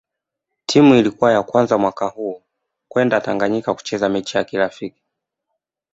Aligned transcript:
Timu 0.65 0.95
Ilikuwa 0.95 1.31
ya 1.33 1.43
kwanza 1.43 1.77
mwaka 1.77 2.05
huo 2.07 2.43
kwenda 2.87 3.21
Tanganyika 3.21 3.73
kucheza 3.73 4.09
mechi 4.09 4.37
ya 4.37 4.43
kirafiki 4.43 5.01